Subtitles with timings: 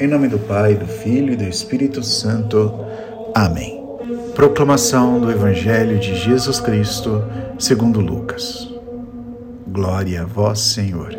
[0.00, 2.74] Em nome do Pai, do Filho e do Espírito Santo.
[3.32, 3.80] Amém.
[4.34, 7.22] Proclamação do Evangelho de Jesus Cristo,
[7.60, 8.68] segundo Lucas.
[9.68, 11.16] Glória a vós, Senhor.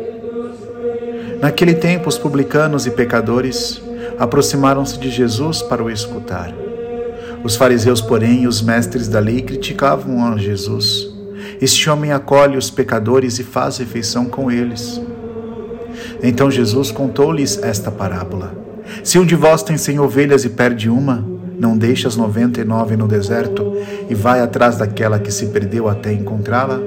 [1.40, 3.80] Naquele tempo, os publicanos e pecadores
[4.18, 6.52] aproximaram-se de Jesus para o escutar.
[7.42, 11.10] Os fariseus, porém, e os mestres da lei criticavam a Jesus.
[11.62, 15.00] Este homem acolhe os pecadores e faz refeição com eles.
[16.22, 18.65] Então Jesus contou-lhes esta parábola:
[19.02, 21.24] Se um de vós tem cem ovelhas e perde uma,
[21.58, 23.76] não deixa as noventa e nove no deserto
[24.08, 26.80] e vai atrás daquela que se perdeu até encontrá-la?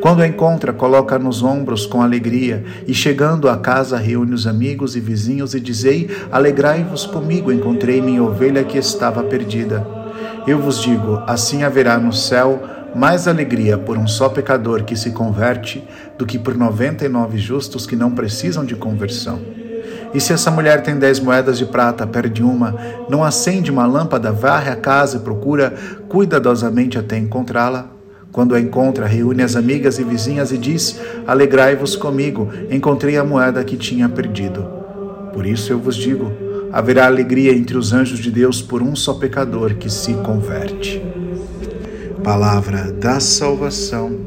[0.00, 4.96] Quando a encontra, coloca nos ombros com alegria, e chegando à casa, reúne os amigos
[4.96, 9.86] e vizinhos e dizei: Alegrai-vos comigo, encontrei minha ovelha que estava perdida.
[10.46, 12.60] Eu vos digo: assim haverá no céu
[12.94, 15.86] mais alegria por um só pecador que se converte
[16.16, 19.40] do que por noventa e nove justos que não precisam de conversão.
[20.14, 22.74] E se essa mulher tem dez moedas de prata, perde uma,
[23.08, 25.74] não acende uma lâmpada, varre a casa e procura
[26.08, 27.98] cuidadosamente até encontrá-la?
[28.30, 33.64] Quando a encontra, reúne as amigas e vizinhas e diz: Alegrai-vos comigo, encontrei a moeda
[33.64, 34.64] que tinha perdido.
[35.32, 36.30] Por isso eu vos digo:
[36.72, 41.02] haverá alegria entre os anjos de Deus por um só pecador que se converte.
[42.22, 44.18] Palavra da salvação,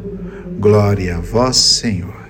[0.59, 2.20] glória a vós, Senhor.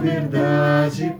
[0.00, 1.19] verdade.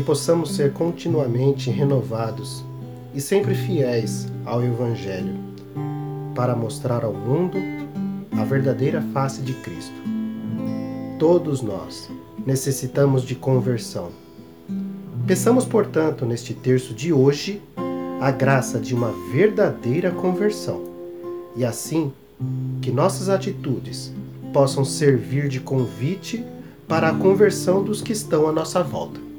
[0.00, 2.64] que possamos ser continuamente renovados
[3.14, 5.34] e sempre fiéis ao Evangelho,
[6.34, 7.58] para mostrar ao mundo
[8.32, 9.92] a verdadeira face de Cristo.
[11.18, 12.08] Todos nós
[12.46, 14.08] necessitamos de conversão.
[15.26, 17.60] Peçamos, portanto, neste terço de hoje,
[18.22, 20.82] a graça de uma verdadeira conversão,
[21.54, 22.10] e assim
[22.80, 24.14] que nossas atitudes
[24.50, 26.42] possam servir de convite
[26.88, 29.29] para a conversão dos que estão à nossa volta.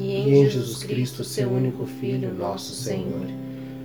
[0.00, 3.26] e em Jesus Cristo, seu único Filho, nosso Senhor,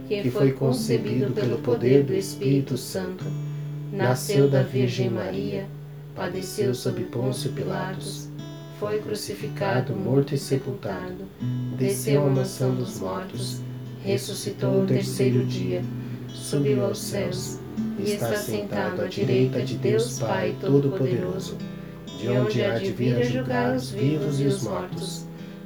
[0.07, 3.25] que foi concebido pelo poder do Espírito Santo,
[3.91, 5.65] nasceu da Virgem Maria,
[6.15, 8.29] padeceu sob Pôncio Pilatos,
[8.79, 11.25] foi crucificado, morto e sepultado,
[11.77, 13.59] desceu à mansão dos mortos,
[14.01, 15.83] ressuscitou o terceiro dia,
[16.29, 17.59] subiu aos céus
[17.99, 21.57] e está sentado à direita de Deus Pai Todo-Poderoso,
[22.17, 25.24] de onde há de vir a julgar os vivos e os mortos.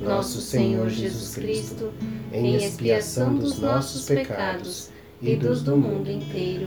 [0.00, 1.92] nosso Senhor Jesus Cristo,
[2.32, 4.88] em expiação dos nossos pecados
[5.20, 6.66] e dos do mundo inteiro.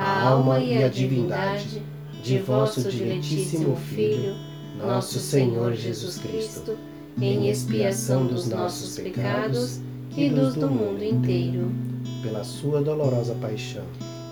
[0.00, 1.82] a alma e a divindade
[2.22, 4.34] de vosso diletíssimo Filho,
[4.78, 6.78] nosso Senhor Jesus Cristo,
[7.20, 9.78] em expiação dos nossos pecados
[10.16, 11.70] e dos do mundo inteiro.
[12.22, 13.84] pela sua dolorosa paixão.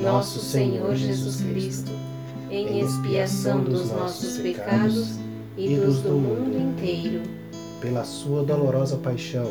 [0.00, 1.90] nosso Senhor Jesus Cristo,
[2.50, 5.18] em expiação dos nossos pecados
[5.56, 7.22] e dos do mundo inteiro.
[7.80, 9.50] Pela sua dolorosa paixão,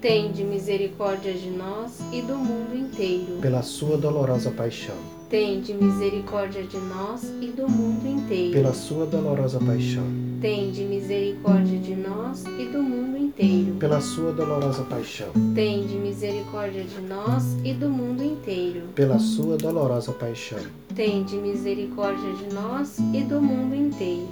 [0.00, 3.38] Tende misericórdia de nós e do mundo inteiro.
[3.40, 4.94] pela sua dolorosa paixão,
[5.30, 8.52] Tende misericórdia de nós e do mundo inteiro.
[8.52, 10.04] pela sua dolorosa paixão,
[10.40, 13.74] Tende misericórdia de nós e do mundo inteiro.
[13.80, 18.82] pela sua dolorosa paixão, Tende misericórdia de nós e do mundo inteiro.
[18.94, 20.58] pela sua dolorosa paixão.
[20.94, 24.28] Tende misericórdia de nós e do mundo inteiro.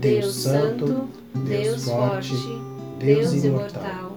[0.00, 1.08] Deus Santo,
[1.46, 2.34] Deus forte,
[2.98, 4.16] Deus imortal,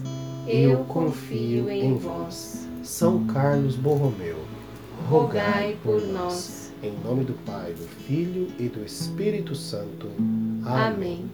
[0.51, 2.67] eu confio em vós.
[2.83, 4.35] São Carlos Borromeu,
[5.09, 6.73] rogai por nós.
[6.83, 10.09] Em nome do Pai, do Filho e do Espírito Santo.
[10.65, 11.29] Amém.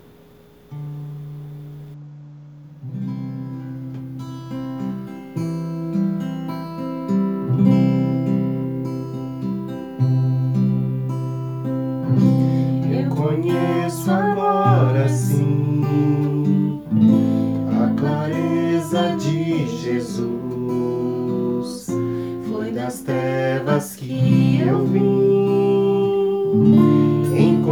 [12.91, 16.36] Eu conheço agora sim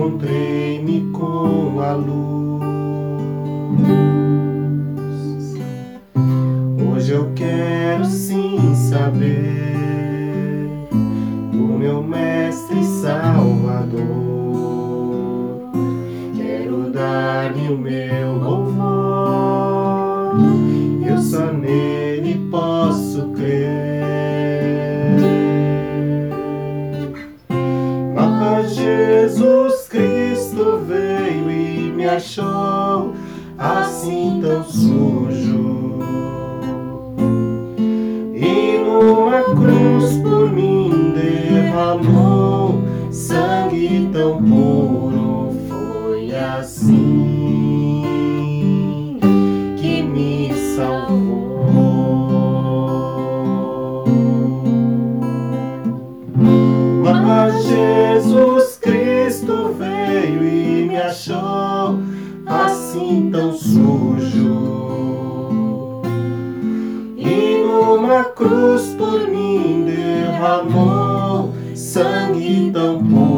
[0.05, 0.54] contigo.
[32.15, 33.13] Achou
[33.57, 34.39] assim
[63.55, 64.81] sujo.
[67.17, 73.34] E numa cruz por mim derramou sangue tão puro.